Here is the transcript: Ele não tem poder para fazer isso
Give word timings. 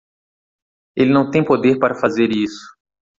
Ele 0.97 1.13
não 1.13 1.29
tem 1.29 1.45
poder 1.45 1.77
para 1.77 1.93
fazer 1.93 2.31
isso 2.31 2.65